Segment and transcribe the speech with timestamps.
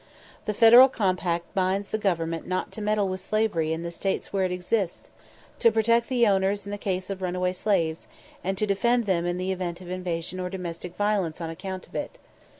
[0.45, 4.45] The federal compact binds the Government "not to meddle with slavery in the States where
[4.45, 5.03] it exists,
[5.59, 8.07] to protect the owners in the case of runaway slaves,
[8.43, 11.93] and to defend them in the event of invasion or domestic violence on account of
[11.93, 12.17] it."